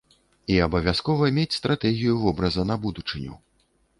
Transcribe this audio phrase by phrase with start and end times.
[0.53, 3.37] І абавязкова мець стратэгію вобраза на будучыню.